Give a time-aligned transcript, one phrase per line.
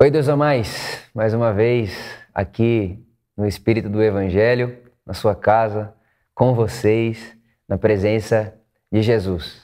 [0.00, 1.92] Oi, Deus amais, mais uma vez
[2.32, 3.04] aqui
[3.36, 5.92] no Espírito do Evangelho, na sua casa,
[6.32, 7.36] com vocês,
[7.68, 8.54] na presença
[8.92, 9.60] de Jesus.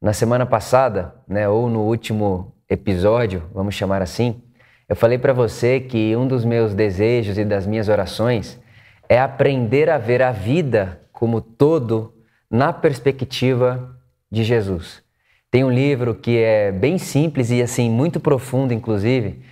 [0.00, 4.42] Na semana passada, né, ou no último episódio, vamos chamar assim,
[4.88, 8.58] eu falei para você que um dos meus desejos e das minhas orações
[9.06, 12.14] é aprender a ver a vida como todo
[12.50, 13.94] na perspectiva
[14.32, 15.02] de Jesus.
[15.50, 19.42] Tem um livro que é bem simples e assim muito profundo, inclusive,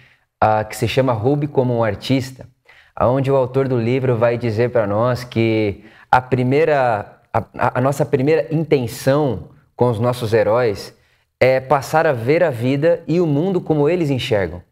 [0.42, 2.46] uh, que se chama Ruby como um artista,
[2.94, 8.04] aonde o autor do livro vai dizer para nós que a primeira, a, a nossa
[8.04, 10.94] primeira intenção com os nossos heróis
[11.38, 14.62] é passar a ver a vida e o mundo como eles enxergam.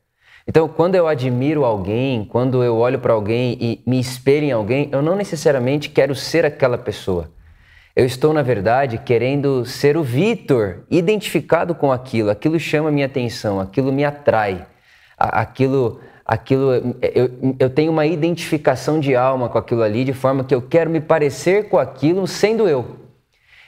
[0.47, 4.89] Então, quando eu admiro alguém, quando eu olho para alguém e me espelho em alguém,
[4.93, 7.31] eu não necessariamente quero ser aquela pessoa.
[7.97, 12.31] Eu estou, na verdade, querendo ser o Vitor, identificado com aquilo.
[12.31, 14.67] Aquilo chama minha atenção, aquilo me atrai
[15.19, 20.55] aquilo, aquilo eu, eu tenho uma identificação de alma com aquilo ali, de forma que
[20.55, 23.05] eu quero me parecer com aquilo sendo eu.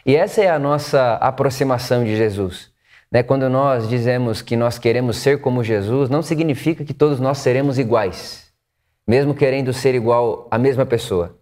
[0.04, 2.70] E essa é a nossa aproximação de Jesus.
[3.10, 3.22] Né?
[3.22, 7.78] Quando nós dizemos que nós queremos ser como Jesus, não significa que todos nós seremos
[7.78, 8.52] iguais,
[9.06, 11.36] mesmo querendo ser igual à mesma pessoa.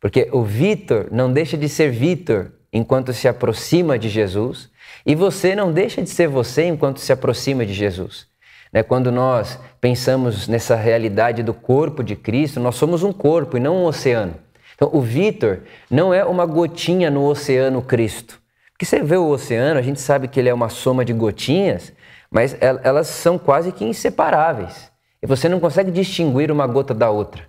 [0.00, 4.70] Porque o Vitor não deixa de ser Vitor enquanto se aproxima de Jesus,
[5.04, 8.27] e você não deixa de ser você enquanto se aproxima de Jesus.
[8.72, 8.82] Né?
[8.82, 13.76] Quando nós pensamos nessa realidade do corpo de Cristo, nós somos um corpo e não
[13.76, 14.34] um oceano.
[14.74, 15.60] Então, o Vitor
[15.90, 18.40] não é uma gotinha no oceano Cristo.
[18.72, 21.92] Porque você vê o oceano, a gente sabe que ele é uma soma de gotinhas,
[22.30, 24.92] mas elas são quase que inseparáveis.
[25.20, 27.42] E você não consegue distinguir uma gota da outra.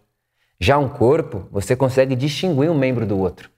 [0.60, 3.50] Já um corpo, você consegue distinguir um membro do outro.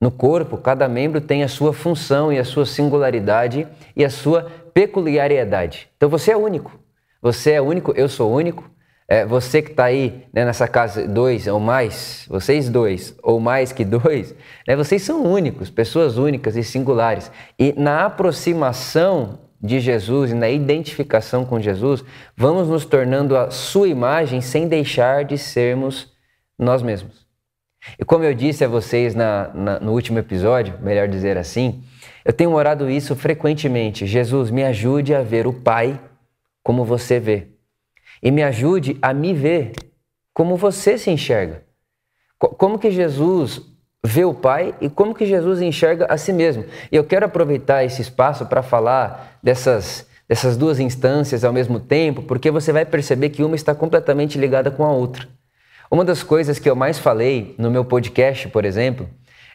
[0.00, 4.50] No corpo, cada membro tem a sua função e a sua singularidade e a sua
[4.74, 5.88] peculiaridade.
[5.96, 6.81] Então você é único.
[7.22, 8.68] Você é único, eu sou único.
[9.08, 13.70] É, você que está aí né, nessa casa, dois ou mais, vocês dois ou mais
[13.70, 14.34] que dois,
[14.66, 17.30] né, vocês são únicos, pessoas únicas e singulares.
[17.58, 22.04] E na aproximação de Jesus e na identificação com Jesus,
[22.36, 26.10] vamos nos tornando a sua imagem sem deixar de sermos
[26.58, 27.26] nós mesmos.
[27.98, 31.82] E como eu disse a vocês na, na, no último episódio, melhor dizer assim,
[32.24, 34.06] eu tenho orado isso frequentemente.
[34.06, 36.00] Jesus, me ajude a ver o Pai
[36.62, 37.48] como você vê.
[38.22, 39.72] E me ajude a me ver
[40.32, 41.64] como você se enxerga.
[42.38, 43.60] Como que Jesus
[44.04, 46.64] vê o Pai e como que Jesus enxerga a si mesmo.
[46.90, 52.22] E eu quero aproveitar esse espaço para falar dessas, dessas duas instâncias ao mesmo tempo,
[52.22, 55.28] porque você vai perceber que uma está completamente ligada com a outra.
[55.90, 59.08] Uma das coisas que eu mais falei no meu podcast, por exemplo,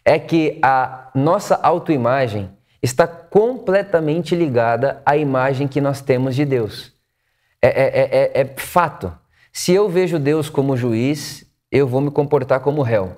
[0.06, 2.50] é que a nossa autoimagem
[2.82, 6.97] está completamente ligada à imagem que nós temos de Deus.
[7.62, 9.12] É, é, é, é, fato.
[9.52, 13.16] Se eu vejo Deus como juiz, eu vou me comportar como réu.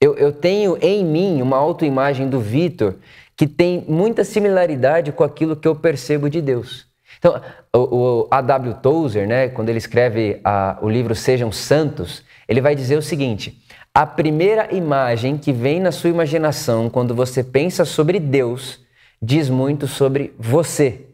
[0.00, 2.94] Eu, eu tenho em mim uma autoimagem do Vitor
[3.36, 6.86] que tem muita similaridade com aquilo que eu percebo de Deus.
[7.18, 7.40] Então,
[7.74, 7.78] o,
[8.22, 8.74] o A.W.
[8.74, 13.62] Tozer, né, quando ele escreve a, o livro Sejam Santos, ele vai dizer o seguinte:
[13.92, 18.80] a primeira imagem que vem na sua imaginação quando você pensa sobre Deus
[19.20, 21.07] diz muito sobre você.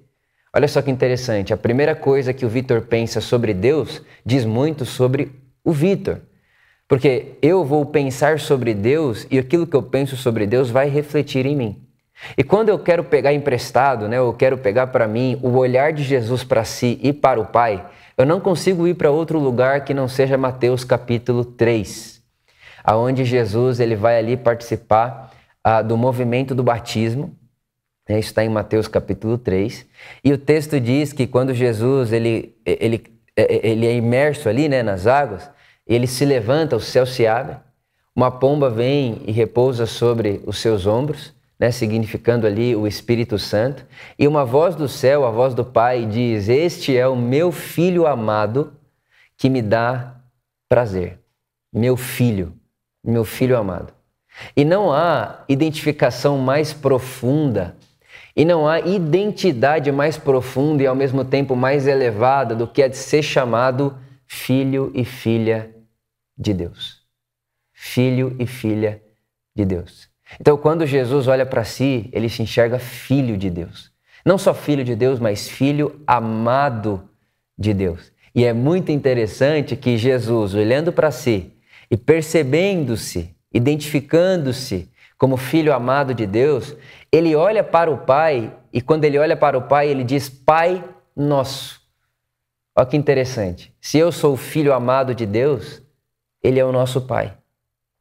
[0.57, 4.85] Olha só que interessante, a primeira coisa que o Vitor pensa sobre Deus diz muito
[4.85, 5.33] sobre
[5.65, 6.21] o Vitor.
[6.87, 11.45] Porque eu vou pensar sobre Deus e aquilo que eu penso sobre Deus vai refletir
[11.45, 11.89] em mim.
[12.39, 16.05] E quando eu quero pegar emprestado, né, eu quero pegar para mim o olhar de
[16.05, 17.85] Jesus para si e para o Pai,
[18.17, 22.23] eu não consigo ir para outro lugar que não seja Mateus capítulo 3,
[22.85, 25.33] aonde Jesus ele vai ali participar
[25.65, 27.37] ah, do movimento do batismo,
[28.09, 29.87] né, isso está em Mateus capítulo 3.
[30.23, 33.05] E o texto diz que quando Jesus ele, ele,
[33.37, 35.51] ele é imerso ali né, nas águas,
[35.87, 37.57] ele se levanta, o céu se abre,
[38.15, 43.85] uma pomba vem e repousa sobre os seus ombros, né, significando ali o Espírito Santo,
[44.19, 48.07] e uma voz do céu, a voz do Pai, diz: Este é o meu filho
[48.07, 48.73] amado
[49.37, 50.17] que me dá
[50.69, 51.19] prazer.
[51.73, 52.53] Meu filho,
[53.05, 53.93] meu filho amado.
[54.57, 57.77] E não há identificação mais profunda
[58.37, 62.89] e não há identidade mais profunda e ao mesmo tempo mais elevada do que a
[62.89, 63.97] de ser chamado
[64.27, 65.75] filho e filha
[66.37, 67.03] de Deus.
[67.73, 69.01] Filho e filha
[69.55, 70.09] de Deus.
[70.41, 73.93] Então, quando Jesus olha para si, ele se enxerga filho de Deus.
[74.25, 77.09] Não só filho de Deus, mas filho amado
[77.57, 78.13] de Deus.
[78.35, 81.53] E é muito interessante que Jesus, olhando para si
[81.91, 86.77] e percebendo-se, identificando-se como filho amado de Deus,
[87.11, 90.85] ele olha para o Pai e quando ele olha para o Pai, ele diz: Pai
[91.17, 91.81] nosso.
[92.77, 93.73] Olha que interessante.
[93.81, 95.81] Se eu sou o filho amado de Deus,
[96.43, 97.33] ele é o nosso pai.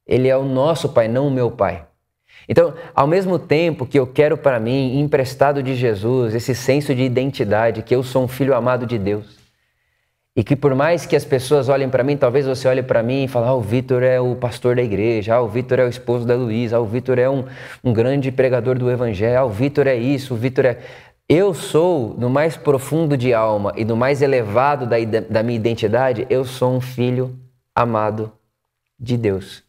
[0.05, 1.85] Ele é o nosso pai, não o meu pai.
[2.49, 7.03] Então, ao mesmo tempo que eu quero para mim, emprestado de Jesus, esse senso de
[7.03, 9.42] identidade, que eu sou um filho amado de Deus,
[10.35, 13.25] e que por mais que as pessoas olhem para mim, talvez você olhe para mim
[13.25, 15.89] e fale, ah, o Vitor é o pastor da igreja, ah, o Vitor é o
[15.89, 17.45] esposo da Luísa, ah, o Vitor é um,
[17.83, 20.79] um grande pregador do evangelho, ah, o Vitor é isso, o Vitor é...
[21.29, 24.97] Eu sou, no mais profundo de alma e no mais elevado da,
[25.29, 27.39] da minha identidade, eu sou um filho
[27.73, 28.31] amado
[28.99, 29.63] de Deus.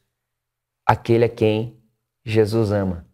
[0.84, 1.78] Aquele a quem
[2.24, 3.06] Jesus ama.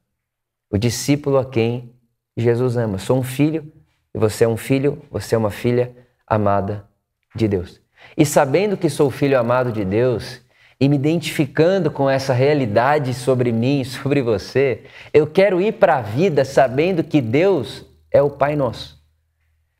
[0.70, 1.92] O discípulo a quem
[2.34, 2.98] Jesus ama.
[2.98, 3.70] Sou um filho
[4.14, 5.94] e você é um filho, você é uma filha
[6.26, 6.89] amada
[7.34, 7.80] de Deus.
[8.16, 10.40] E sabendo que sou filho amado de Deus
[10.80, 16.02] e me identificando com essa realidade sobre mim, sobre você, eu quero ir para a
[16.02, 18.98] vida sabendo que Deus é o Pai nosso.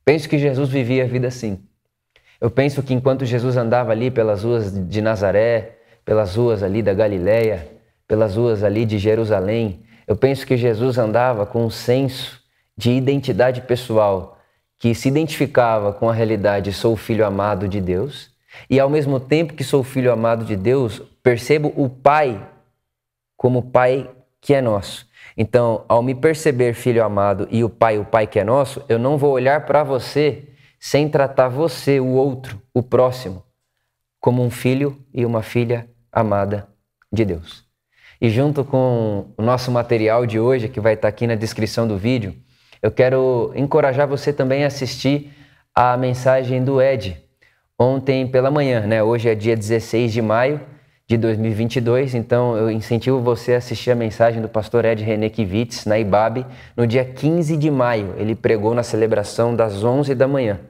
[0.04, 1.64] Penso que Jesus vivia a vida assim.
[2.40, 6.94] Eu penso que enquanto Jesus andava ali pelas ruas de Nazaré, pelas ruas ali da
[6.94, 7.68] Galileia,
[8.08, 12.40] pelas ruas ali de Jerusalém, eu penso que Jesus andava com um senso
[12.76, 14.39] de identidade pessoal
[14.80, 18.30] que se identificava com a realidade sou filho amado de Deus,
[18.68, 22.48] e ao mesmo tempo que sou filho amado de Deus, percebo o Pai
[23.36, 24.10] como Pai
[24.40, 25.06] que é nosso.
[25.36, 28.98] Então, ao me perceber filho amado e o Pai, o Pai que é nosso, eu
[28.98, 30.48] não vou olhar para você
[30.80, 33.44] sem tratar você, o outro, o próximo,
[34.18, 36.66] como um filho e uma filha amada
[37.12, 37.64] de Deus.
[38.18, 41.98] E junto com o nosso material de hoje, que vai estar aqui na descrição do
[41.98, 42.34] vídeo,
[42.82, 45.32] eu quero encorajar você também a assistir
[45.74, 47.16] a mensagem do Ed
[47.78, 49.02] ontem pela manhã, né?
[49.02, 50.60] Hoje é dia 16 de maio
[51.06, 55.84] de 2022, então eu incentivo você a assistir a mensagem do pastor Ed René Kivitz
[55.84, 56.46] na IBAB
[56.76, 58.14] no dia 15 de maio.
[58.16, 60.60] Ele pregou na celebração das 11 da manhã.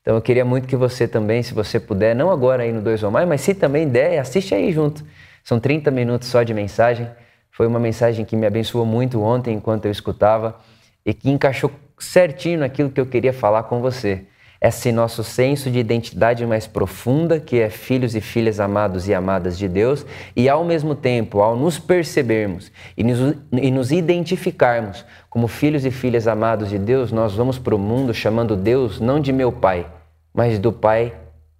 [0.00, 3.02] Então eu queria muito que você também, se você puder, não agora aí no Dois
[3.02, 5.04] ou Mais, mas se também der, assiste aí junto.
[5.44, 7.08] São 30 minutos só de mensagem.
[7.50, 10.56] Foi uma mensagem que me abençoou muito ontem enquanto eu escutava
[11.04, 14.24] e que encaixou certinho naquilo que eu queria falar com você.
[14.62, 19.56] Esse nosso senso de identidade mais profunda, que é filhos e filhas amados e amadas
[19.56, 20.04] de Deus,
[20.36, 25.90] e ao mesmo tempo, ao nos percebermos e nos, e nos identificarmos como filhos e
[25.90, 29.86] filhas amados de Deus, nós vamos para o mundo chamando Deus não de meu Pai,
[30.34, 31.14] mas do Pai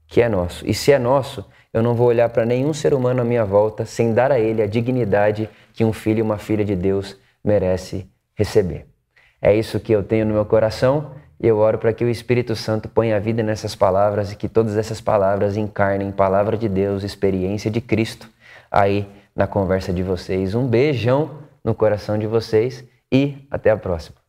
[0.06, 0.68] que é nosso.
[0.68, 3.86] E se é nosso, eu não vou olhar para nenhum ser humano à minha volta
[3.86, 8.06] sem dar a ele a dignidade que um filho e uma filha de Deus merece
[8.34, 8.89] receber.
[9.40, 12.54] É isso que eu tenho no meu coração e eu oro para que o Espírito
[12.54, 17.02] Santo ponha a vida nessas palavras e que todas essas palavras encarnem palavra de Deus,
[17.02, 18.28] experiência de Cristo
[18.70, 20.54] aí na conversa de vocês.
[20.54, 21.30] Um beijão
[21.64, 24.19] no coração de vocês e até a próxima.